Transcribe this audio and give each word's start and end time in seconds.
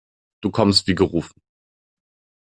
Du 0.41 0.49
kommst 0.49 0.87
wie 0.87 0.95
gerufen. 0.95 1.43